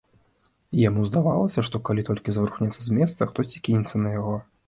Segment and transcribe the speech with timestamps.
[0.87, 4.35] Яму здавалася, што, калі толькі зварухнецца з месца, хтосьці кінецца на яго.